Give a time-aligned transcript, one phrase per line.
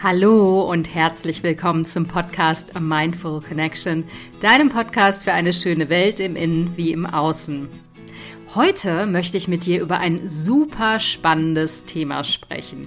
[0.00, 4.04] Hallo und herzlich willkommen zum Podcast A Mindful Connection,
[4.40, 7.68] deinem Podcast für eine schöne Welt im Innen wie im Außen.
[8.54, 12.86] Heute möchte ich mit dir über ein super spannendes Thema sprechen.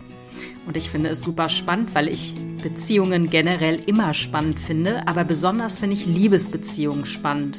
[0.66, 2.34] Und ich finde es super spannend, weil ich
[2.64, 7.58] Beziehungen generell immer spannend finde, aber besonders finde ich Liebesbeziehungen spannend.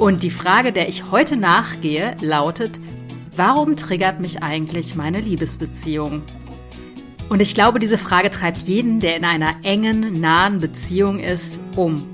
[0.00, 2.80] Und die Frage, der ich heute nachgehe, lautet,
[3.36, 6.22] warum triggert mich eigentlich meine Liebesbeziehung?
[7.28, 12.06] Und ich glaube, diese Frage treibt jeden, der in einer engen, nahen Beziehung ist, um.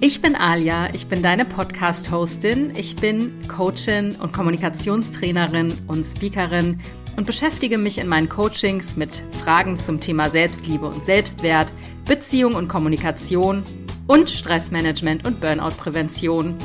[0.00, 6.80] Ich bin Alia, ich bin deine Podcast-Hostin, ich bin Coachin und Kommunikationstrainerin und Speakerin
[7.16, 11.72] und beschäftige mich in meinen Coachings mit Fragen zum Thema Selbstliebe und Selbstwert,
[12.06, 13.62] Beziehung und Kommunikation
[14.06, 16.56] und Stressmanagement und Burnout-Prävention.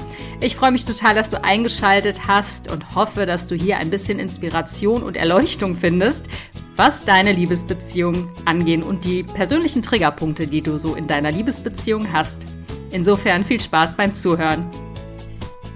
[0.41, 4.19] Ich freue mich total, dass du eingeschaltet hast und hoffe, dass du hier ein bisschen
[4.19, 6.27] Inspiration und Erleuchtung findest,
[6.75, 12.45] was deine Liebesbeziehung angehen und die persönlichen Triggerpunkte, die du so in deiner Liebesbeziehung hast.
[12.91, 14.65] Insofern viel Spaß beim Zuhören.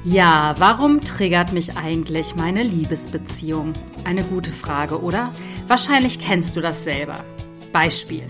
[0.04, 3.74] Ja, warum triggert mich eigentlich meine Liebesbeziehung?
[4.04, 5.32] Eine gute Frage, oder?
[5.68, 7.24] Wahrscheinlich kennst du das selber.
[7.72, 8.26] Beispiel.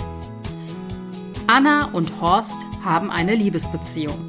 [1.47, 4.27] Anna und Horst haben eine Liebesbeziehung.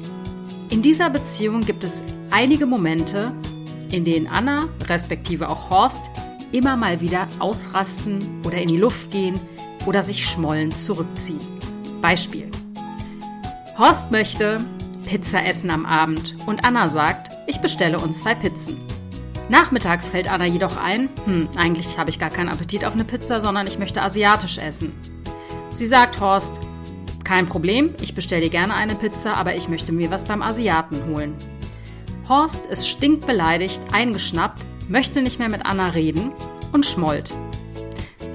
[0.69, 3.33] In dieser Beziehung gibt es einige Momente,
[3.91, 6.09] in denen Anna, respektive auch Horst,
[6.51, 9.39] immer mal wieder ausrasten oder in die Luft gehen
[9.85, 11.41] oder sich schmollend zurückziehen.
[12.01, 12.49] Beispiel.
[13.77, 14.63] Horst möchte
[15.05, 18.77] Pizza essen am Abend und Anna sagt, ich bestelle uns zwei Pizzen.
[19.49, 23.41] Nachmittags fällt Anna jedoch ein, hm, eigentlich habe ich gar keinen Appetit auf eine Pizza,
[23.41, 24.93] sondern ich möchte asiatisch essen.
[25.73, 26.61] Sie sagt Horst,
[27.23, 31.05] kein Problem, ich bestelle dir gerne eine Pizza, aber ich möchte mir was beim Asiaten
[31.07, 31.33] holen.
[32.27, 36.31] Horst ist stinkbeleidigt, eingeschnappt, möchte nicht mehr mit Anna reden
[36.71, 37.31] und schmollt.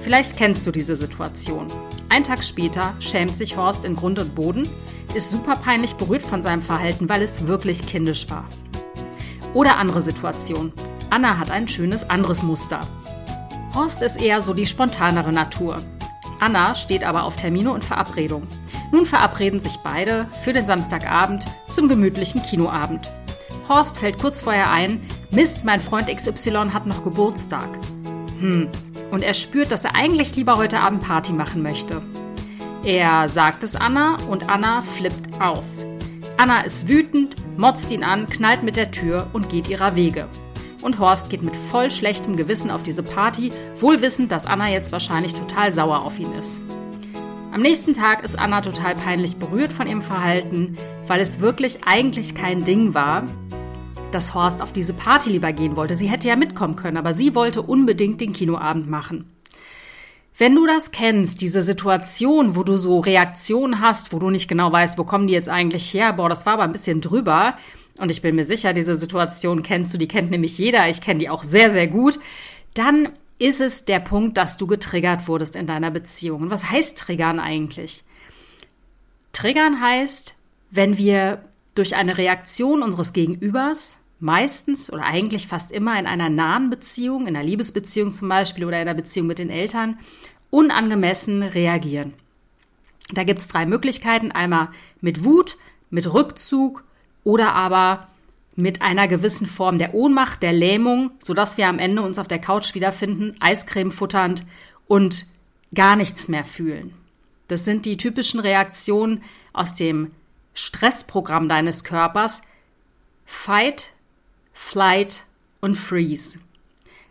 [0.01, 1.67] Vielleicht kennst du diese Situation.
[2.09, 4.67] Ein Tag später schämt sich Horst in Grund und Boden,
[5.13, 8.45] ist super peinlich berührt von seinem Verhalten, weil es wirklich kindisch war.
[9.53, 10.71] Oder andere Situation.
[11.09, 12.81] Anna hat ein schönes anderes Muster.
[13.73, 15.77] Horst ist eher so die spontanere Natur.
[16.39, 18.47] Anna steht aber auf Termine und Verabredungen.
[18.91, 23.11] Nun verabreden sich beide für den Samstagabend zum gemütlichen Kinoabend.
[23.67, 25.01] Horst fällt kurz vorher ein,
[25.31, 27.69] Mist, mein Freund XY hat noch Geburtstag.
[28.39, 28.67] Hm,
[29.11, 32.01] und er spürt, dass er eigentlich lieber heute Abend Party machen möchte.
[32.83, 35.85] Er sagt es Anna und Anna flippt aus.
[36.37, 40.27] Anna ist wütend, motzt ihn an, knallt mit der Tür und geht ihrer Wege.
[40.81, 44.91] Und Horst geht mit voll schlechtem Gewissen auf diese Party, wohl wissend, dass Anna jetzt
[44.91, 46.57] wahrscheinlich total sauer auf ihn ist.
[47.59, 50.77] Am nächsten Tag ist Anna total peinlich berührt von ihrem Verhalten,
[51.07, 53.25] weil es wirklich eigentlich kein Ding war,
[54.13, 55.93] dass Horst auf diese Party lieber gehen wollte.
[55.93, 59.29] Sie hätte ja mitkommen können, aber sie wollte unbedingt den Kinoabend machen.
[60.37, 64.71] Wenn du das kennst, diese Situation, wo du so Reaktionen hast, wo du nicht genau
[64.71, 67.57] weißt, wo kommen die jetzt eigentlich her, boah, das war aber ein bisschen drüber.
[67.97, 71.19] Und ich bin mir sicher, diese Situation kennst du, die kennt nämlich jeder, ich kenne
[71.19, 72.19] die auch sehr, sehr gut.
[72.73, 73.09] Dann
[73.39, 76.43] ist es der Punkt, dass du getriggert wurdest in deiner Beziehung.
[76.43, 78.03] Und was heißt triggern eigentlich?
[79.31, 80.35] Triggern heißt,
[80.71, 81.41] wenn wir
[81.73, 87.35] durch eine Reaktion unseres Gegenübers meistens oder eigentlich fast immer in einer nahen Beziehung, in
[87.35, 89.97] einer Liebesbeziehung zum Beispiel oder in einer Beziehung mit den Eltern,
[90.49, 92.13] unangemessen reagieren.
[93.13, 94.31] Da gibt es drei Möglichkeiten.
[94.31, 95.57] Einmal mit Wut,
[95.89, 96.83] mit Rückzug
[97.23, 98.09] oder aber
[98.61, 102.39] mit einer gewissen Form der Ohnmacht, der Lähmung, sodass wir am Ende uns auf der
[102.39, 104.45] Couch wiederfinden, Eiscreme futternd
[104.87, 105.27] und
[105.73, 106.93] gar nichts mehr fühlen.
[107.47, 110.11] Das sind die typischen Reaktionen aus dem
[110.53, 112.41] Stressprogramm deines Körpers.
[113.25, 113.93] Fight,
[114.53, 115.23] Flight
[115.61, 116.39] und Freeze.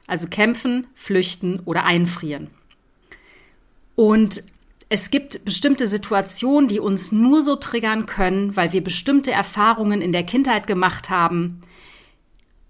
[0.07, 2.51] Also kämpfen, flüchten oder einfrieren.
[3.95, 4.43] Und
[4.89, 10.13] es gibt bestimmte Situationen, die uns nur so triggern können, weil wir bestimmte Erfahrungen in
[10.13, 11.61] der Kindheit gemacht haben,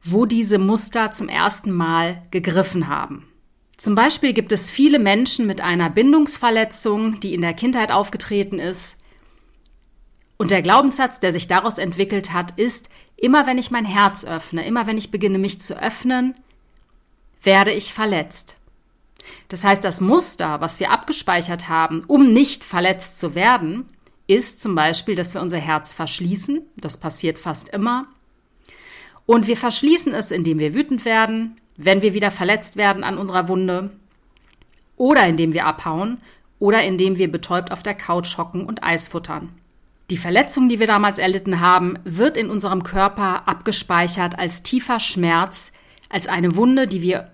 [0.03, 3.29] wo diese Muster zum ersten Mal gegriffen haben.
[3.77, 8.97] Zum Beispiel gibt es viele Menschen mit einer Bindungsverletzung, die in der Kindheit aufgetreten ist.
[10.37, 14.65] Und der Glaubenssatz, der sich daraus entwickelt hat, ist, Immer wenn ich mein Herz öffne,
[14.65, 16.35] immer wenn ich beginne mich zu öffnen,
[17.43, 18.56] werde ich verletzt.
[19.49, 23.87] Das heißt, das Muster, was wir abgespeichert haben, um nicht verletzt zu werden,
[24.27, 26.63] ist zum Beispiel, dass wir unser Herz verschließen.
[26.77, 28.07] Das passiert fast immer.
[29.27, 33.49] Und wir verschließen es, indem wir wütend werden, wenn wir wieder verletzt werden an unserer
[33.49, 33.91] Wunde,
[34.97, 36.19] oder indem wir abhauen,
[36.59, 39.51] oder indem wir betäubt auf der Couch hocken und Eis futtern.
[40.11, 45.73] Die Verletzung, die wir damals erlitten haben, wird in unserem Körper abgespeichert als tiefer Schmerz,
[46.09, 47.31] als eine Wunde, die wir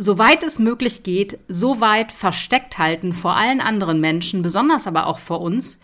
[0.00, 5.18] soweit es möglich geht, so weit versteckt halten vor allen anderen Menschen, besonders aber auch
[5.18, 5.78] vor uns,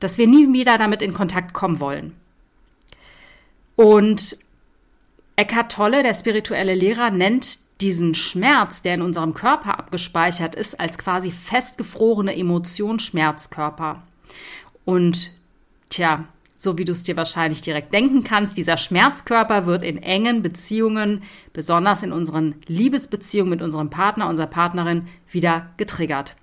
[0.00, 2.16] dass wir nie wieder damit in Kontakt kommen wollen.
[3.76, 4.38] Und
[5.36, 10.96] Eckhart Tolle, der spirituelle Lehrer, nennt diesen Schmerz, der in unserem Körper abgespeichert ist, als
[10.96, 14.02] quasi festgefrorene Emotionsschmerzkörper.
[14.86, 15.32] Und
[15.90, 16.24] tja,
[16.60, 21.22] so wie du es dir wahrscheinlich direkt denken kannst, dieser Schmerzkörper wird in engen Beziehungen,
[21.54, 26.36] besonders in unseren Liebesbeziehungen mit unserem Partner, unserer Partnerin, wieder getriggert.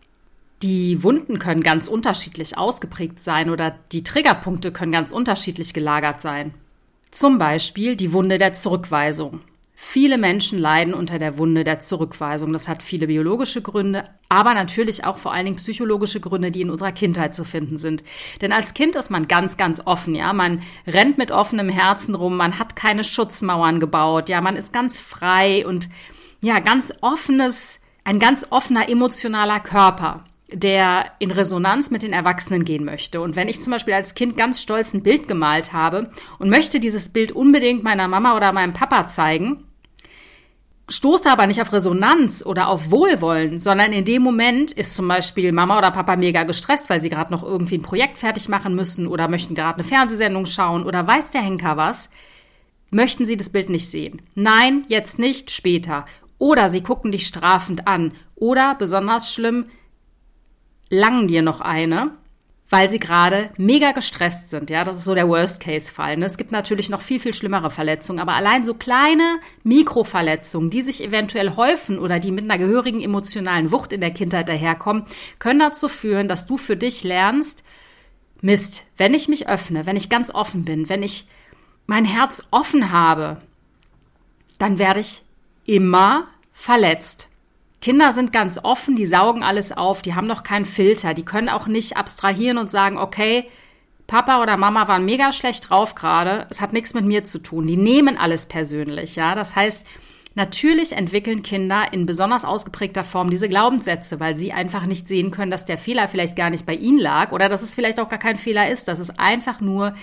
[0.63, 6.55] Die Wunden können ganz unterschiedlich ausgeprägt sein oder die Triggerpunkte können ganz unterschiedlich gelagert sein.
[7.11, 9.41] Zum Beispiel die Wunde der Zurückweisung.
[9.79, 12.51] Viele Menschen leiden unter der Wunde der Zurückweisung.
[12.51, 16.71] Das hat viele biologische Gründe, aber natürlich auch vor allen Dingen psychologische Gründe, die in
[16.71, 18.03] unserer Kindheit zu finden sind.
[18.41, 20.33] Denn als Kind ist man ganz, ganz offen, ja.
[20.33, 24.41] Man rennt mit offenem Herzen rum, man hat keine Schutzmauern gebaut, ja.
[24.41, 25.89] Man ist ganz frei und
[26.41, 32.85] ja, ganz offenes, ein ganz offener emotionaler Körper der in Resonanz mit den Erwachsenen gehen
[32.85, 33.19] möchte.
[33.19, 36.09] Und wenn ich zum Beispiel als Kind ganz stolz ein Bild gemalt habe
[36.39, 39.66] und möchte dieses Bild unbedingt meiner Mama oder meinem Papa zeigen,
[40.89, 45.51] stoße aber nicht auf Resonanz oder auf Wohlwollen, sondern in dem Moment ist zum Beispiel
[45.51, 49.07] Mama oder Papa mega gestresst, weil sie gerade noch irgendwie ein Projekt fertig machen müssen
[49.07, 52.09] oder möchten gerade eine Fernsehsendung schauen oder weiß der Henker was,
[52.89, 54.21] möchten sie das Bild nicht sehen.
[54.35, 56.05] Nein, jetzt nicht, später.
[56.37, 58.13] Oder sie gucken dich strafend an.
[58.35, 59.65] Oder, besonders schlimm,
[60.89, 62.11] langen dir noch eine,
[62.69, 64.69] weil sie gerade mega gestresst sind.
[64.69, 66.17] Ja, das ist so der Worst-Case-Fall.
[66.17, 66.25] Ne?
[66.25, 71.03] Es gibt natürlich noch viel, viel schlimmere Verletzungen, aber allein so kleine Mikroverletzungen, die sich
[71.03, 75.05] eventuell häufen oder die mit einer gehörigen emotionalen Wucht in der Kindheit daherkommen,
[75.39, 77.63] können dazu führen, dass du für dich lernst,
[78.41, 81.27] Mist, wenn ich mich öffne, wenn ich ganz offen bin, wenn ich
[81.87, 83.41] mein Herz offen habe,
[84.59, 85.23] dann werde ich
[85.65, 87.29] immer verletzt.
[87.81, 91.49] Kinder sind ganz offen, die saugen alles auf, die haben noch keinen Filter, die können
[91.49, 93.47] auch nicht abstrahieren und sagen, okay,
[94.07, 97.67] Papa oder Mama waren mega schlecht drauf gerade, es hat nichts mit mir zu tun.
[97.67, 99.35] Die nehmen alles persönlich, ja.
[99.35, 99.85] Das heißt,
[100.33, 105.51] natürlich entwickeln Kinder in besonders ausgeprägter Form diese Glaubenssätze, weil sie einfach nicht sehen können,
[105.51, 108.19] dass der Fehler vielleicht gar nicht bei ihnen lag oder dass es vielleicht auch gar
[108.19, 109.93] kein Fehler ist, dass es einfach nur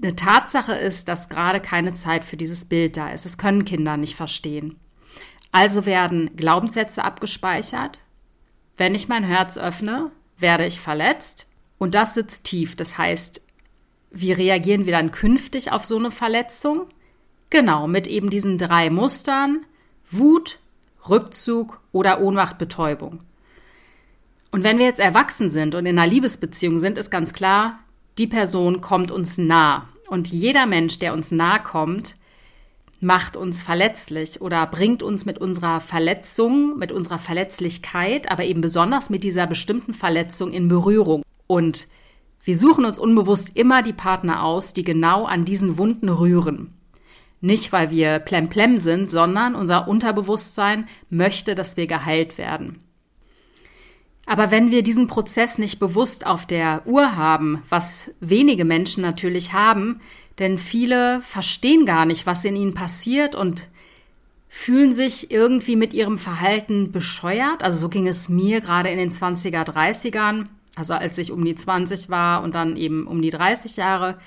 [0.00, 3.24] eine Tatsache ist, dass gerade keine Zeit für dieses Bild da ist.
[3.24, 4.76] Das können Kinder nicht verstehen.
[5.52, 7.98] Also werden Glaubenssätze abgespeichert.
[8.76, 11.46] Wenn ich mein Herz öffne, werde ich verletzt
[11.78, 12.76] und das sitzt tief.
[12.76, 13.42] Das heißt,
[14.10, 16.86] wie reagieren wir dann künftig auf so eine Verletzung?
[17.50, 19.64] Genau, mit eben diesen drei Mustern
[20.10, 20.58] Wut,
[21.08, 23.20] Rückzug oder Ohnmachtbetäubung.
[24.50, 27.80] Und wenn wir jetzt erwachsen sind und in einer Liebesbeziehung sind, ist ganz klar,
[28.16, 29.88] die Person kommt uns nah.
[30.08, 32.16] Und jeder Mensch, der uns nah kommt,
[33.00, 39.10] macht uns verletzlich oder bringt uns mit unserer Verletzung, mit unserer Verletzlichkeit, aber eben besonders
[39.10, 41.22] mit dieser bestimmten Verletzung in Berührung.
[41.46, 41.86] Und
[42.42, 46.74] wir suchen uns unbewusst immer die Partner aus, die genau an diesen Wunden rühren.
[47.40, 52.80] Nicht, weil wir plemplem sind, sondern unser Unterbewusstsein möchte, dass wir geheilt werden.
[54.26, 59.54] Aber wenn wir diesen Prozess nicht bewusst auf der Uhr haben, was wenige Menschen natürlich
[59.54, 60.00] haben,
[60.38, 63.68] denn viele verstehen gar nicht, was in ihnen passiert und
[64.48, 67.62] fühlen sich irgendwie mit ihrem Verhalten bescheuert.
[67.62, 71.54] Also so ging es mir gerade in den 20er, 30ern, also als ich um die
[71.54, 74.18] 20 war und dann eben um die 30 Jahre,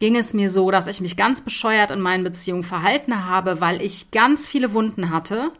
[0.00, 3.80] ging es mir so, dass ich mich ganz bescheuert in meinen Beziehungen verhalten habe, weil
[3.80, 5.52] ich ganz viele Wunden hatte,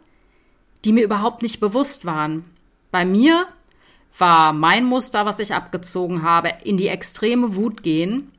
[0.83, 2.43] die mir überhaupt nicht bewusst waren.
[2.91, 3.47] Bei mir
[4.17, 8.31] war mein Muster, was ich abgezogen habe, in die extreme Wut gehen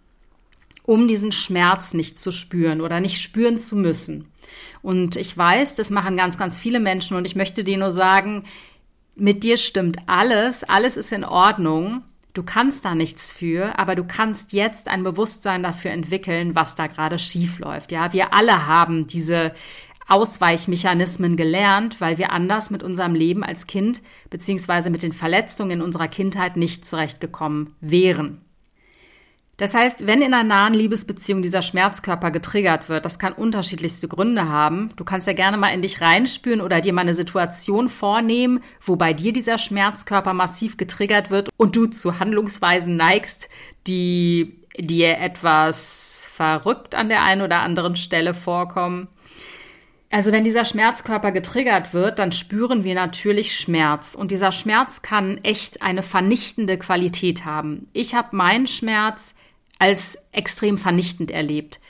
[0.87, 4.33] um diesen Schmerz nicht zu spüren oder nicht spüren zu müssen.
[4.83, 8.45] Und ich weiß, das machen ganz, ganz viele Menschen und ich möchte dir nur sagen,
[9.16, 12.02] mit dir stimmt alles, alles ist in Ordnung.
[12.35, 16.87] Du kannst da nichts für, aber du kannst jetzt ein Bewusstsein dafür entwickeln, was da
[16.87, 17.93] gerade schief läuft.
[17.93, 19.52] Ja, wir alle haben diese
[20.07, 25.83] Ausweichmechanismen gelernt, weil wir anders mit unserem Leben als Kind beziehungsweise mit den Verletzungen in
[25.83, 28.45] unserer Kindheit nicht zurechtgekommen wären.
[29.56, 34.48] Das heißt, wenn in einer nahen Liebesbeziehung dieser Schmerzkörper getriggert wird, das kann unterschiedlichste Gründe
[34.48, 34.90] haben.
[34.96, 38.96] Du kannst ja gerne mal in dich reinspüren oder dir mal eine Situation vornehmen, wo
[38.96, 43.48] bei dir dieser Schmerzkörper massiv getriggert wird und du zu Handlungsweisen neigst,
[43.86, 49.08] die dir etwas verrückt an der einen oder anderen Stelle vorkommen.
[50.10, 54.14] Also wenn dieser Schmerzkörper getriggert wird, dann spüren wir natürlich Schmerz.
[54.14, 57.88] Und dieser Schmerz kann echt eine vernichtende Qualität haben.
[57.94, 59.34] Ich habe meinen Schmerz
[59.78, 61.80] als extrem vernichtend erlebt.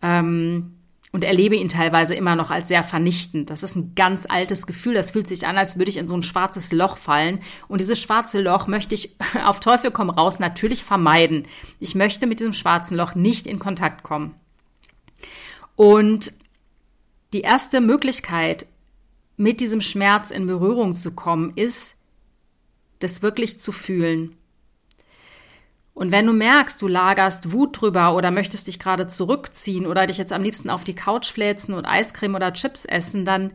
[0.00, 0.74] Ähm,
[1.12, 3.50] und erlebe ihn teilweise immer noch als sehr vernichtend.
[3.50, 4.94] Das ist ein ganz altes Gefühl.
[4.94, 7.40] Das fühlt sich an, als würde ich in so ein schwarzes Loch fallen.
[7.68, 11.46] Und dieses schwarze Loch möchte ich auf Teufel komm raus natürlich vermeiden.
[11.78, 14.34] Ich möchte mit diesem schwarzen Loch nicht in Kontakt kommen.
[15.76, 16.32] Und
[17.34, 18.66] die erste Möglichkeit,
[19.36, 21.96] mit diesem Schmerz in Berührung zu kommen, ist,
[23.00, 24.36] das wirklich zu fühlen.
[25.94, 30.18] Und wenn du merkst, du lagerst Wut drüber oder möchtest dich gerade zurückziehen oder dich
[30.18, 33.52] jetzt am liebsten auf die Couch fläzen und Eiscreme oder Chips essen, dann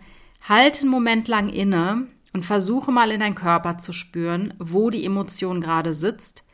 [0.47, 5.03] halt einen Moment lang inne und versuche mal in deinen Körper zu spüren, wo die
[5.03, 6.45] Emotion gerade sitzt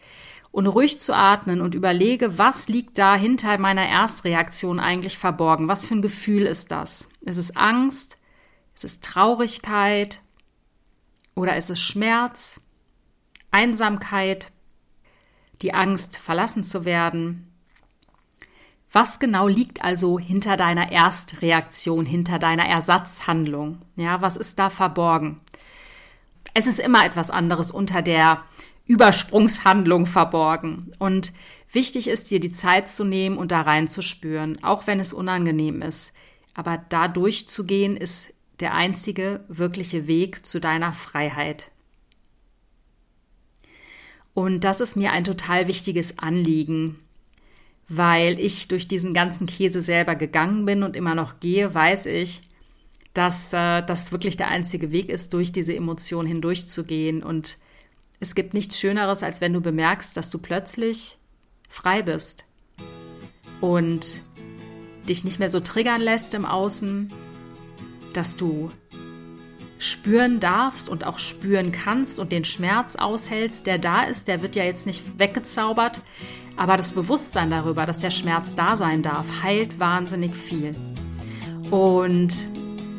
[0.54, 5.68] und ruhig zu atmen und überlege, was liegt da hinter meiner Erstreaktion eigentlich verborgen?
[5.68, 7.10] Was für ein Gefühl ist das?
[7.22, 8.18] Ist es Angst?
[8.74, 10.22] Ist es Traurigkeit?
[11.36, 12.62] Oder ist es Schmerz?
[13.52, 14.53] Einsamkeit?
[15.64, 17.48] Die Angst, verlassen zu werden?
[18.92, 23.82] Was genau liegt also hinter deiner Erstreaktion, hinter deiner Ersatzhandlung?
[23.96, 25.40] Ja, was ist da verborgen?
[26.54, 28.44] Es ist immer etwas anderes unter der
[28.86, 30.92] Übersprungshandlung verborgen.
[31.00, 31.34] Und
[31.72, 36.14] wichtig ist dir die Zeit zu nehmen und da reinzuspüren, auch wenn es unangenehm ist.
[36.54, 41.72] Aber da durchzugehen ist der einzige wirkliche Weg zu deiner Freiheit.
[44.34, 47.00] Und das ist mir ein total wichtiges Anliegen,
[47.88, 52.42] weil ich durch diesen ganzen Käse selber gegangen bin und immer noch gehe, weiß ich,
[53.14, 57.22] dass äh, das wirklich der einzige Weg ist, durch diese Emotion hindurchzugehen.
[57.22, 57.58] Und
[58.20, 61.18] es gibt nichts Schöneres, als wenn du bemerkst, dass du plötzlich
[61.70, 62.46] frei bist
[63.62, 64.22] und
[65.08, 67.10] dich nicht mehr so triggern lässt im Außen,
[68.14, 68.70] dass du
[69.80, 74.56] spüren darfst und auch spüren kannst und den Schmerz aushältst, der da ist, der wird
[74.56, 76.02] ja jetzt nicht weggezaubert,
[76.56, 80.72] aber das Bewusstsein darüber, dass der Schmerz da sein darf, heilt wahnsinnig viel.
[81.72, 82.48] Und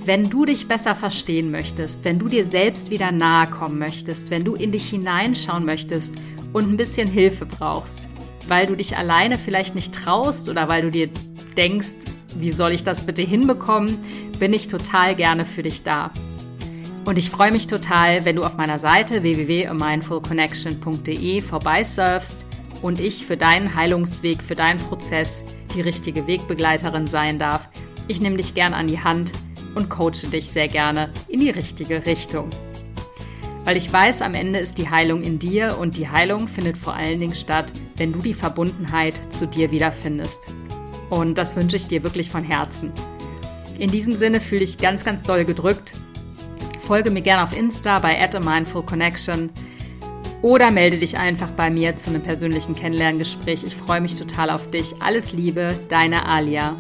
[0.05, 4.45] wenn du dich besser verstehen möchtest, wenn du dir selbst wieder nahe kommen möchtest, wenn
[4.45, 6.15] du in dich hineinschauen möchtest
[6.53, 8.09] und ein bisschen Hilfe brauchst,
[8.49, 11.09] weil du dich alleine vielleicht nicht traust oder weil du dir
[11.57, 11.95] denkst,
[12.37, 13.99] wie soll ich das bitte hinbekommen,
[14.39, 16.11] bin ich total gerne für dich da.
[17.05, 22.47] Und ich freue mich total, wenn du auf meiner Seite www.mindfulconnection.de vorbeisurfst
[22.81, 25.45] und ich für deinen Heilungsweg, für deinen Prozess
[25.75, 27.69] die richtige Wegbegleiterin sein darf.
[28.09, 29.33] Ich nehme dich gern an die Hand
[29.75, 32.49] und coache dich sehr gerne in die richtige Richtung.
[33.65, 36.95] Weil ich weiß, am Ende ist die Heilung in dir und die Heilung findet vor
[36.95, 40.41] allen Dingen statt, wenn du die Verbundenheit zu dir wiederfindest.
[41.11, 42.93] Und das wünsche ich dir wirklich von Herzen.
[43.79, 45.93] In diesem Sinne fühle ich ganz, ganz doll gedrückt.
[46.85, 49.51] Folge mir gerne auf Insta bei at a Mindful Connection
[50.43, 53.65] oder melde dich einfach bei mir zu einem persönlichen Kennenlerngespräch.
[53.65, 54.95] Ich freue mich total auf dich.
[55.01, 56.77] Alles Liebe, deine Alia.